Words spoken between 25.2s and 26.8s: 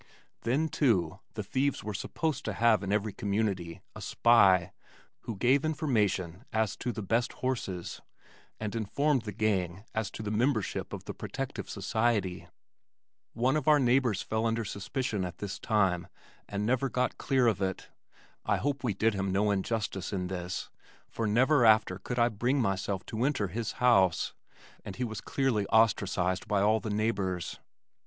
clearly ostracized by all